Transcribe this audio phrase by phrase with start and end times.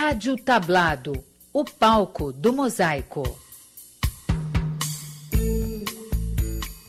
[0.00, 3.24] Rádio Tablado, o palco do mosaico.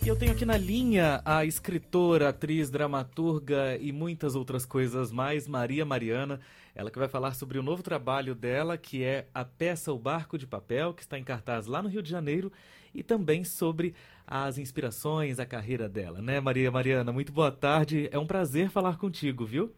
[0.04, 5.48] E eu tenho aqui na linha a escritora, atriz, dramaturga e muitas outras coisas mais,
[5.48, 6.40] Maria Mariana.
[6.76, 10.38] Ela que vai falar sobre o novo trabalho dela, que é a peça O Barco
[10.38, 12.52] de Papel, que está em cartaz lá no Rio de Janeiro,
[12.94, 13.96] e também sobre
[14.28, 17.12] as inspirações, a carreira dela, né, Maria Mariana?
[17.12, 18.08] Muito boa tarde.
[18.12, 19.74] É um prazer falar contigo, viu?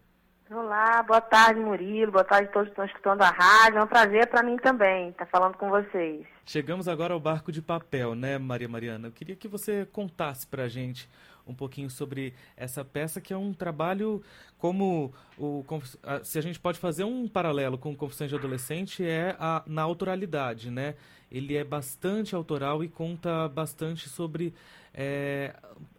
[0.54, 2.12] Olá, boa tarde, Murilo.
[2.12, 3.80] Boa tarde a todos que estão escutando a rádio.
[3.80, 6.28] É um prazer para mim também estar falando com vocês.
[6.46, 9.08] Chegamos agora ao barco de papel, né, Maria Mariana?
[9.08, 11.10] Eu queria que você contasse para a gente
[11.48, 14.22] um pouquinho sobre essa peça, que é um trabalho
[14.58, 15.64] como o
[16.24, 20.70] se a gente pode fazer um paralelo com Confissões de Adolescente é a, na autoralidade,
[20.70, 20.96] né?
[21.32, 24.54] Ele é bastante autoral e conta bastante sobre
[24.94, 25.56] é,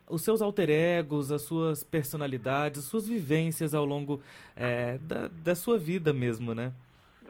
[0.08, 4.20] os seus alter egos, as suas personalidades, as suas vivências ao longo
[4.54, 6.72] é, da, da sua vida mesmo, né?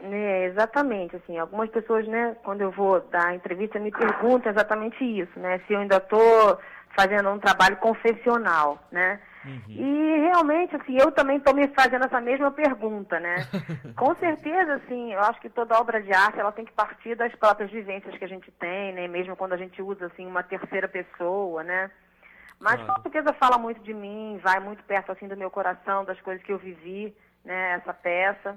[0.04, 5.38] É, exatamente, assim, algumas pessoas, né, quando eu vou dar entrevista, me perguntam exatamente isso,
[5.38, 6.58] né, se eu ainda estou
[6.96, 9.62] fazendo um trabalho confessional, né, uhum.
[9.68, 13.36] e realmente, assim, eu também estou me fazendo essa mesma pergunta, né,
[13.96, 17.34] com certeza, assim, eu acho que toda obra de arte, ela tem que partir das
[17.34, 20.88] próprias vivências que a gente tem, né, mesmo quando a gente usa, assim, uma terceira
[20.88, 21.90] pessoa, né,
[22.62, 22.94] mas claro.
[22.94, 26.44] com certeza fala muito de mim, vai muito perto assim do meu coração, das coisas
[26.44, 27.12] que eu vivi,
[27.44, 28.56] né, essa peça.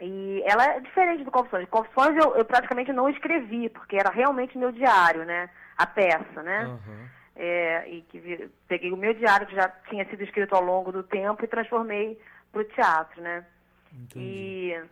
[0.00, 1.68] E ela é diferente do Confissões.
[1.68, 5.48] Confissões eu, eu praticamente não escrevi, porque era realmente meu diário, né?
[5.78, 6.66] A peça, né?
[6.66, 7.08] Uhum.
[7.36, 11.02] É, e que peguei o meu diário, que já tinha sido escrito ao longo do
[11.02, 12.18] tempo, e transformei
[12.52, 13.44] para o teatro, né?
[13.92, 14.20] Entendi.
[14.20, 14.82] E,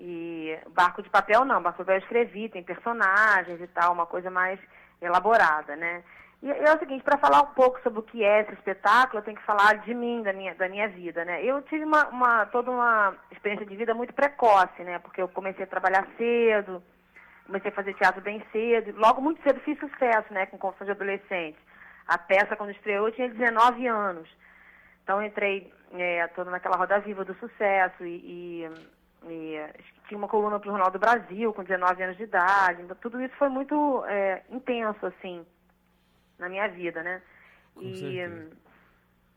[0.00, 4.06] e Barco de Papel não, Barco de Papel eu escrevi, tem personagens e tal, uma
[4.06, 4.60] coisa mais
[5.00, 6.02] elaborada, né?
[6.40, 9.24] E é o seguinte, para falar um pouco sobre o que é esse espetáculo, eu
[9.24, 11.44] tenho que falar de mim, da minha, da minha vida, né?
[11.44, 15.00] Eu tive uma, uma, toda uma experiência de vida muito precoce, né?
[15.00, 16.80] Porque eu comecei a trabalhar cedo,
[17.48, 20.46] comecei a fazer teatro bem cedo, logo muito cedo fiz sucesso, né?
[20.46, 21.58] Com Confissão de Adolescente.
[22.06, 24.28] A peça, quando estreou, eu tinha 19 anos.
[25.02, 28.70] Então, entrei é, toda naquela roda viva do sucesso e, e,
[29.26, 29.60] e
[30.06, 32.82] tinha uma coluna para o Jornal do Brasil com 19 anos de idade.
[32.82, 35.44] Então, tudo isso foi muito é, intenso, assim
[36.38, 37.20] na minha vida, né?
[37.74, 38.50] Com e certeza.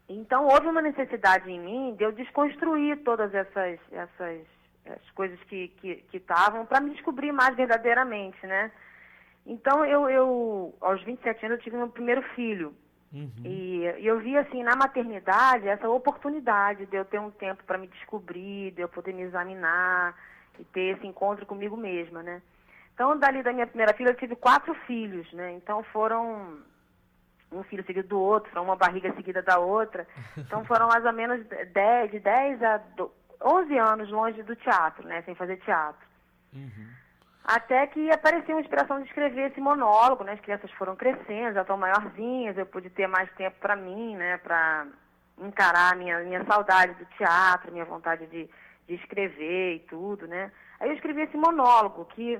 [0.08, 4.42] então houve uma necessidade em mim de eu desconstruir todas essas essas,
[4.86, 5.72] essas coisas que
[6.14, 8.72] estavam para me descobrir mais verdadeiramente, né?
[9.46, 12.74] Então eu, eu aos 27 anos eu tive meu primeiro filho.
[13.14, 13.30] Uhum.
[13.44, 17.78] E, e eu vi assim na maternidade essa oportunidade de eu ter um tempo para
[17.78, 20.16] me descobrir, de eu poder me examinar
[20.58, 22.42] e ter esse encontro comigo mesma, né?
[22.94, 25.52] Então, dali da minha primeira filha, eu tive quatro filhos, né?
[25.54, 26.62] Então, foram
[27.52, 30.08] um filho seguido do outro, uma barriga seguida da outra.
[30.38, 32.82] Então foram mais ou menos 10, de 10 a
[33.44, 35.22] 11 anos longe do teatro, né?
[35.24, 36.06] Sem fazer teatro.
[36.54, 36.88] Uhum.
[37.44, 40.34] Até que apareceu uma inspiração de escrever esse monólogo, né?
[40.34, 44.38] As crianças foram crescendo, já estão maiorzinhas, eu pude ter mais tempo para mim, né?
[44.38, 44.88] Para
[45.40, 48.48] encarar a minha, minha saudade do teatro, minha vontade de,
[48.88, 50.52] de escrever e tudo, né?
[50.80, 52.40] Aí eu escrevi esse monólogo que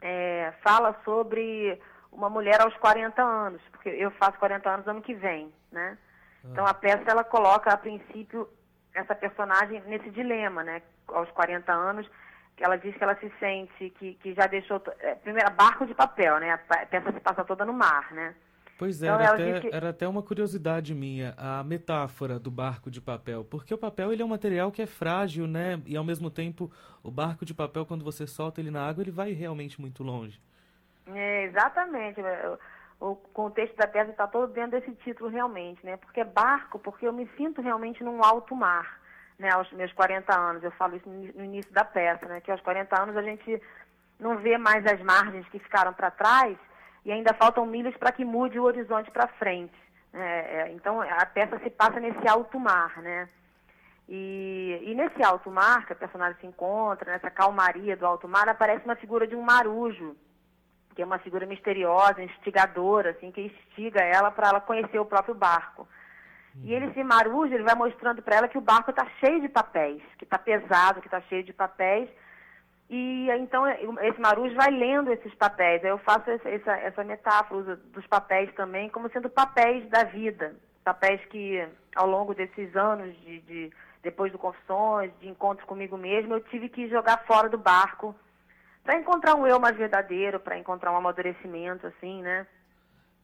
[0.00, 1.80] é, fala sobre
[2.12, 5.98] uma mulher aos 40 anos, porque eu faço 40 anos ano que vem, né?
[6.44, 6.48] Ah.
[6.52, 8.48] Então a peça ela coloca a princípio
[8.94, 10.80] essa personagem nesse dilema, né?
[11.08, 12.08] Aos 40 anos,
[12.56, 15.94] que ela diz que ela se sente que, que já deixou é, primeiro barco de
[15.94, 16.52] papel, né?
[16.52, 18.34] A peça se passa toda no mar, né?
[18.78, 19.74] Pois é, então, era, até, que...
[19.74, 23.44] era até uma curiosidade minha, a metáfora do barco de papel.
[23.44, 25.80] Porque o papel ele é um material que é frágil, né?
[25.86, 26.70] E ao mesmo tempo,
[27.02, 30.40] o barco de papel, quando você solta ele na água, ele vai realmente muito longe.
[31.06, 32.20] É, exatamente.
[33.00, 35.96] O contexto da peça está todo dentro desse título realmente, né?
[35.96, 39.00] Porque é barco, porque eu me sinto realmente num alto mar,
[39.38, 39.50] né?
[39.50, 40.62] Aos meus 40 anos.
[40.62, 42.40] Eu falo isso no início da peça, né?
[42.40, 43.60] Que aos 40 anos a gente
[44.18, 46.56] não vê mais as margens que ficaram para trás
[47.04, 49.74] e ainda faltam milhas para que mude o horizonte para frente.
[50.12, 53.28] É, é, então a peça se passa nesse alto mar, né?
[54.08, 58.48] E, e, nesse alto mar que a personagem se encontra, nessa calmaria do alto mar,
[58.48, 60.14] aparece uma figura de um marujo,
[60.94, 65.34] que é uma figura misteriosa, instigadora, assim, que instiga ela para ela conhecer o próprio
[65.34, 65.88] barco.
[66.62, 69.48] E ele se maruja, ele vai mostrando para ela que o barco está cheio de
[69.48, 72.08] papéis, que está pesado, que está cheio de papéis.
[72.88, 75.82] E então esse marujo vai lendo esses papéis.
[75.82, 80.54] Aí eu faço essa, essa metáfora dos papéis também como sendo papéis da vida.
[80.84, 86.34] Papéis que ao longo desses anos de, de depois do Confissões, de encontro comigo mesmo,
[86.34, 88.14] eu tive que jogar fora do barco
[88.84, 92.46] para encontrar um eu mais verdadeiro, para encontrar um amadurecimento, assim, né?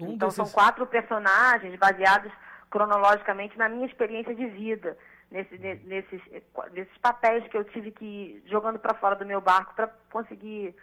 [0.01, 0.37] Um então desses...
[0.37, 2.33] são quatro personagens baseados
[2.71, 4.97] cronologicamente na minha experiência de vida,
[5.31, 6.21] nesse, nesses,
[6.73, 10.75] nesses papéis que eu tive que ir jogando para fora do meu barco para conseguir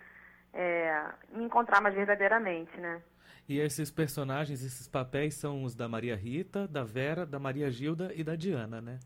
[0.54, 3.02] é, me encontrar mais verdadeiramente, né?
[3.50, 8.12] E esses personagens, esses papéis são os da Maria Rita, da Vera, da Maria Gilda
[8.14, 9.00] e da Diana, né?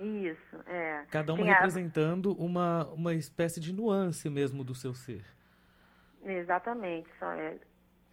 [0.00, 1.04] Isso, é.
[1.10, 2.42] Cada uma Tem representando a...
[2.42, 5.22] uma, uma espécie de nuance mesmo do seu ser.
[6.24, 7.06] Exatamente.
[7.18, 7.56] Só é,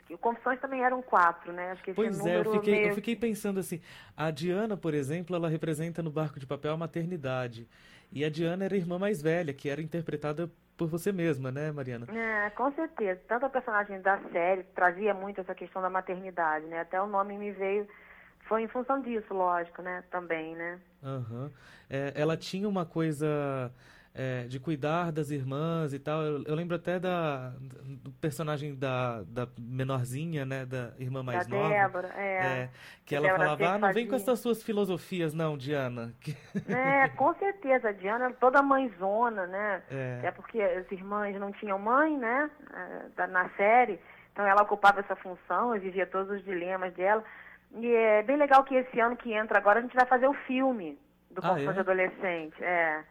[0.09, 1.77] o Confissões também eram quatro, né?
[1.95, 2.87] Pois é, eu fiquei, meio...
[2.89, 3.81] eu fiquei pensando assim,
[4.17, 7.67] a Diana, por exemplo, ela representa no Barco de Papel a maternidade.
[8.11, 11.71] E a Diana era a irmã mais velha, que era interpretada por você mesma, né,
[11.71, 12.05] Mariana?
[12.09, 13.21] É, com certeza.
[13.27, 16.81] Tanto a personagem da série trazia muito essa questão da maternidade, né?
[16.81, 17.87] Até o nome me veio...
[18.47, 20.05] Foi em função disso, lógico, né?
[20.09, 20.79] Também, né?
[21.01, 21.51] Uhum.
[21.89, 23.71] É, ela tinha uma coisa
[24.17, 26.23] é, de cuidar das irmãs e tal.
[26.23, 30.65] Eu, eu, lembro até da, do personagem da, da menorzinha, né?
[30.65, 31.69] Da irmã mais da nova.
[31.69, 32.23] Débora, é.
[32.23, 32.69] é
[33.05, 36.15] que ela Débora falava, ah, não vem com essas suas filosofias, não, Diana.
[36.67, 37.93] É, com certeza.
[37.93, 39.83] Diana era toda mãezona, né?
[39.91, 40.15] É.
[40.17, 42.49] Até porque as irmãs não tinham mãe, né?
[43.17, 43.99] É, na série.
[44.33, 47.23] Então ela ocupava essa função e vivia todos os dilemas dela.
[47.75, 50.33] E é bem legal que esse ano que entra agora a gente vai fazer o
[50.33, 50.97] filme
[51.29, 51.79] do ah, é?
[51.79, 52.63] Adolescente.
[52.63, 53.03] É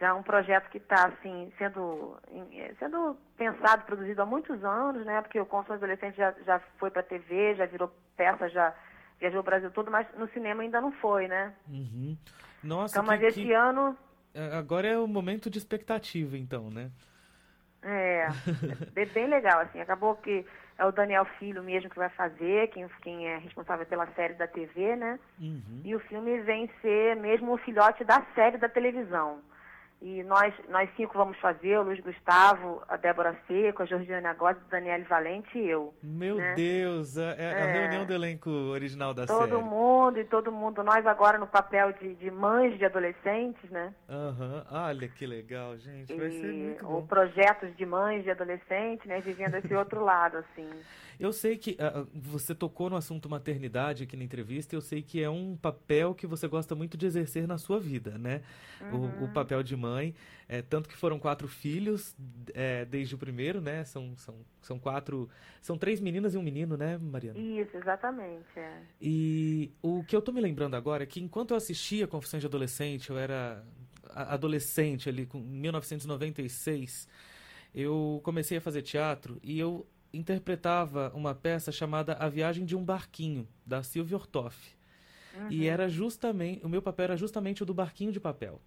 [0.00, 2.18] já um projeto que está assim sendo
[2.52, 5.22] eh, sendo pensado, produzido há muitos anos, né?
[5.22, 8.74] Porque o Consumo Adolescente já, já foi para a TV, já virou peça, já
[9.20, 11.54] viajou o Brasil todo, mas no cinema ainda não foi, né?
[11.68, 12.16] Uhum.
[12.62, 13.52] Nossa, então, mas que, esse que...
[13.52, 13.96] ano
[14.34, 16.90] é, agora é o momento de expectativa, então, né?
[17.82, 18.26] É,
[18.96, 19.80] é bem legal, assim.
[19.80, 20.44] Acabou que
[20.78, 24.46] é o Daniel Filho mesmo que vai fazer, quem, quem é responsável pela série da
[24.46, 25.18] TV, né?
[25.40, 25.80] Uhum.
[25.84, 29.38] E o filme vem ser mesmo o filhote da série da televisão.
[30.04, 34.54] E nós, nós cinco vamos fazer, o Luiz Gustavo, a Débora Seco, a Georgiana Góes,
[34.54, 35.94] a Daniele Valente e eu.
[36.02, 36.54] Meu né?
[36.54, 39.50] Deus, é, é, a reunião do elenco original da todo série.
[39.52, 43.94] Todo mundo e todo mundo, nós agora no papel de, de mães de adolescentes, né?
[44.06, 44.78] Aham, uhum.
[44.78, 47.06] olha que legal, gente, vai e, ser muito bom.
[47.06, 50.68] projetos de mães de adolescentes, né, vivendo esse outro lado, assim.
[51.18, 55.22] Eu sei que uh, você tocou no assunto maternidade aqui na entrevista, eu sei que
[55.22, 58.42] é um papel que você gosta muito de exercer na sua vida, né?
[58.80, 58.88] Uhum.
[58.88, 59.32] O, o, uhum.
[59.32, 60.14] papel de mãe.
[60.48, 62.14] É, tanto que foram quatro filhos
[62.52, 63.84] é, desde o primeiro, né?
[63.84, 65.28] São, são, são quatro.
[65.60, 67.38] São três meninas e um menino, né, Mariana?
[67.38, 68.58] Isso, exatamente.
[68.58, 68.82] É.
[69.00, 72.46] E o que eu tô me lembrando agora é que enquanto eu assistia Confissões de
[72.46, 73.64] Adolescente, eu era
[74.14, 77.08] adolescente ali, com 1996
[77.74, 82.84] eu comecei a fazer teatro e eu interpretava uma peça chamada A Viagem de um
[82.84, 84.74] Barquinho, da Silvia Ortoff.
[85.36, 85.48] Uhum.
[85.50, 88.60] E era justamente, o meu papel era justamente o do barquinho de papel.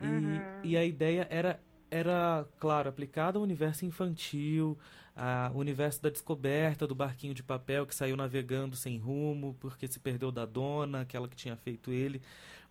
[0.00, 0.40] Uhum.
[0.62, 4.78] E, e a ideia era, era, claro, aplicada ao universo infantil,
[5.14, 9.98] ao universo da descoberta do barquinho de papel que saiu navegando sem rumo, porque se
[9.98, 12.22] perdeu da dona, aquela que tinha feito ele.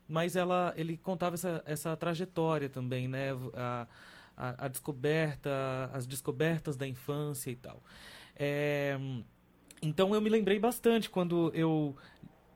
[0.08, 3.32] Mas ela, ele contava essa, essa trajetória também, né?
[3.54, 3.86] A,
[4.38, 7.84] a, a descoberta, as descobertas da infância e tal.
[8.36, 8.98] É,
[9.82, 11.96] então eu me lembrei bastante quando eu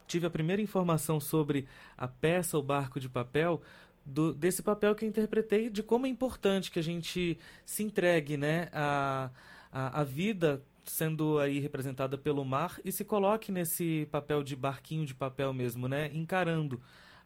[0.07, 1.67] tive a primeira informação sobre
[1.97, 3.61] a peça O Barco de Papel,
[4.05, 8.37] do, desse papel que eu interpretei, de como é importante que a gente se entregue
[8.37, 9.29] né, a,
[9.71, 15.05] a, a vida sendo aí representada pelo mar e se coloque nesse papel de barquinho
[15.05, 16.81] de papel mesmo, né, encarando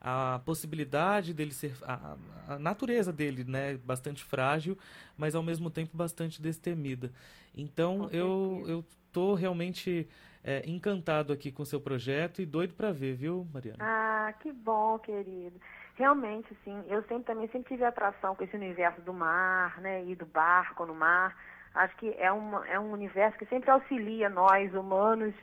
[0.07, 2.15] a possibilidade dele ser a,
[2.47, 4.77] a, natureza dele, né, bastante frágil,
[5.17, 7.11] mas ao mesmo tempo bastante destemida.
[7.57, 10.07] Então eu eu tô realmente
[10.43, 13.79] é, encantado aqui com o seu projeto e doido para ver, viu, Mariana?
[13.79, 15.59] Ah, que bom, querido.
[15.95, 16.83] Realmente, sim.
[16.87, 20.85] Eu sempre também sempre tive atração com esse universo do mar, né, e do barco
[20.85, 21.35] no mar.
[21.73, 25.33] Acho que é um é um universo que sempre auxilia nós humanos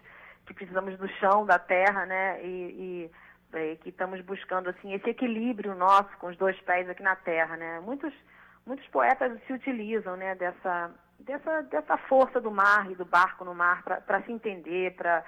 [0.46, 3.10] que precisamos do chão, da terra, né, e, e
[3.52, 7.56] é, que estamos buscando assim esse equilíbrio nosso com os dois pés aqui na Terra,
[7.56, 7.80] né?
[7.80, 8.12] Muitos
[8.66, 13.54] muitos poetas se utilizam, né, dessa dessa dessa força do mar e do barco no
[13.54, 15.24] mar para se entender, para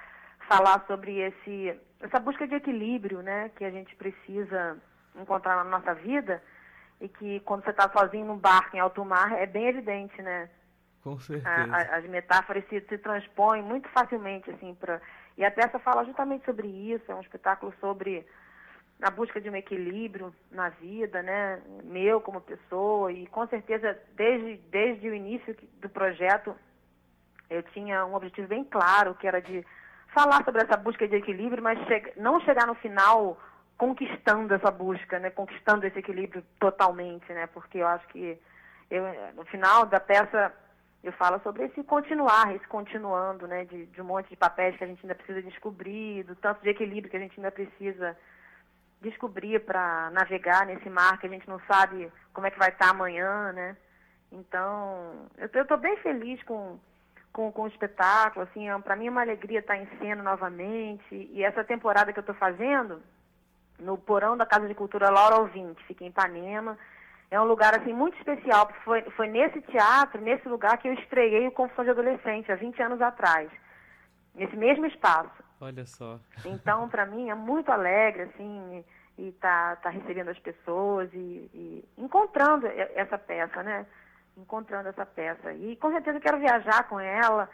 [0.47, 4.77] falar sobre esse essa busca de equilíbrio, né, que a gente precisa
[5.15, 6.41] encontrar na nossa vida
[6.99, 10.49] e que quando você está sozinho no barco em alto mar é bem evidente, né?
[11.01, 11.49] Com certeza.
[11.49, 14.99] A, a, as metáforas se, se transpõem muito facilmente assim para
[15.37, 18.25] e a peça fala justamente sobre isso, é um espetáculo sobre
[19.01, 24.57] a busca de um equilíbrio na vida, né, meu como pessoa, e com certeza desde,
[24.69, 26.55] desde o início do projeto
[27.49, 29.65] eu tinha um objetivo bem claro, que era de
[30.13, 33.37] falar sobre essa busca de equilíbrio, mas che não chegar no final
[33.77, 38.39] conquistando essa busca, né, conquistando esse equilíbrio totalmente, né, porque eu acho que
[38.89, 40.53] eu, no final da peça
[41.05, 44.83] eu falo sobre esse continuar, esse continuando, né, de, de, um monte de papéis que
[44.83, 48.17] a gente ainda precisa descobrir, do tanto de equilíbrio que a gente ainda precisa
[49.01, 52.89] descobrir para navegar nesse mar que a gente não sabe como é que vai estar
[52.89, 53.77] amanhã, né?
[54.31, 56.79] Então, eu estou bem feliz com,
[57.31, 61.29] com, com o espetáculo, assim, é, para mim é uma alegria estar em cena novamente,
[61.31, 62.99] e essa temporada que eu estou fazendo,
[63.77, 66.75] no porão da Casa de Cultura Laura Alvim, que fica em Ipanema,
[67.31, 70.93] é um lugar, assim, muito especial, porque foi, foi nesse teatro, nesse lugar que eu
[70.93, 73.49] estreiei o Confusão de Adolescente, há 20 anos atrás,
[74.33, 75.43] nesse mesmo espaço.
[75.59, 76.19] Olha só.
[76.45, 78.83] Então, para mim, é muito alegre, assim,
[79.17, 83.85] e tá, tá recebendo as pessoas e, e, encontrando essa peça, né?
[84.37, 85.53] Encontrando essa peça.
[85.53, 87.49] E com certeza quero viajar com ela.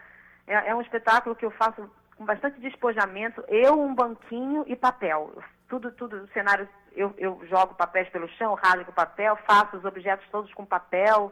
[0.47, 3.43] É, é um espetáculo que eu faço com bastante despojamento.
[3.47, 5.31] Eu, um banquinho e papel.
[5.69, 9.85] Tudo, tudo, o cenário, eu, eu jogo papéis pelo chão, rasgo o papel, faço os
[9.85, 11.31] objetos todos com papel.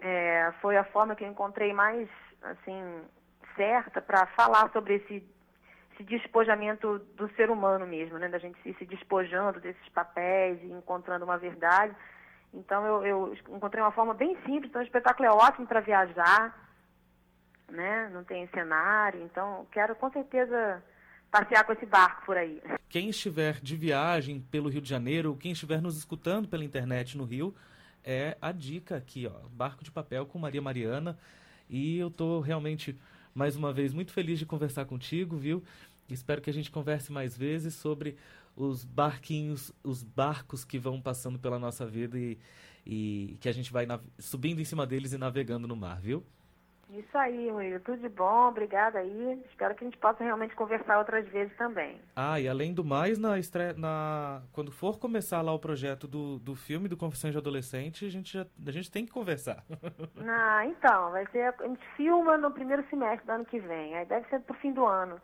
[0.00, 2.08] É, foi a forma que eu encontrei mais,
[2.42, 3.02] assim,
[3.56, 5.22] certa para falar sobre esse
[6.00, 8.28] esse despojamento do ser humano mesmo, né?
[8.28, 11.94] Da gente ir se despojando desses papéis e encontrando uma verdade.
[12.52, 16.54] Então eu, eu encontrei uma forma bem simples, então o espetáculo é ótimo para viajar,
[17.68, 18.08] né?
[18.12, 20.82] Não tem cenário, então quero com certeza
[21.30, 22.60] passear com esse barco por aí.
[22.88, 27.24] Quem estiver de viagem pelo Rio de Janeiro, quem estiver nos escutando pela internet no
[27.24, 27.54] Rio,
[28.04, 31.18] é a dica aqui, ó, Barco de Papel com Maria Mariana.
[31.68, 32.98] E eu estou realmente
[33.34, 35.62] mais uma vez muito feliz de conversar contigo, viu?
[36.08, 38.16] Espero que a gente converse mais vezes sobre
[38.56, 42.36] os barquinhos, os barcos que vão passando pela nossa vida e,
[42.84, 43.86] e que a gente vai
[44.18, 46.24] subindo em cima deles e navegando no mar, viu?
[46.92, 47.80] Isso aí, Will.
[47.80, 49.40] Tudo de bom, obrigada aí.
[49.48, 52.00] Espero que a gente possa realmente conversar outras vezes também.
[52.16, 54.42] Ah, e além do mais, na estreia, na...
[54.52, 58.32] quando for começar lá o projeto do, do filme do Confissões de Adolescente, a gente,
[58.32, 59.64] já, a gente tem que conversar.
[60.32, 61.54] Ah, então, vai ser.
[61.58, 63.96] A gente filma no primeiro semestre do ano que vem.
[63.96, 65.20] Aí deve ser pro fim do ano.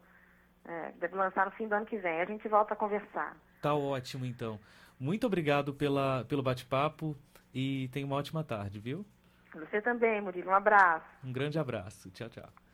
[0.64, 2.20] É, deve lançar no fim do ano que vem.
[2.20, 3.36] A gente volta a conversar.
[3.60, 4.58] Tá ótimo, então.
[4.98, 7.16] Muito obrigado pela, pelo bate-papo
[7.54, 9.04] e tenha uma ótima tarde, viu?
[9.60, 10.50] Você também, Murilo.
[10.50, 11.06] Um abraço.
[11.24, 12.10] Um grande abraço.
[12.10, 12.65] Tchau, tchau.